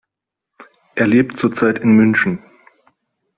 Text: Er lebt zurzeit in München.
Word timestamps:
Er 0.95 1.05
lebt 1.05 1.37
zurzeit 1.37 1.77
in 1.77 1.91
München. 1.95 2.43